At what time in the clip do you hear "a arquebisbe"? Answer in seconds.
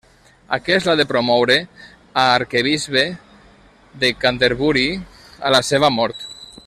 2.21-3.03